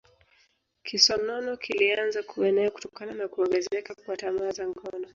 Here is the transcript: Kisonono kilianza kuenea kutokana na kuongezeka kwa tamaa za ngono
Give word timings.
Kisonono 0.83 1.57
kilianza 1.57 2.23
kuenea 2.23 2.71
kutokana 2.71 3.13
na 3.13 3.27
kuongezeka 3.27 3.95
kwa 4.05 4.17
tamaa 4.17 4.51
za 4.51 4.67
ngono 4.67 5.07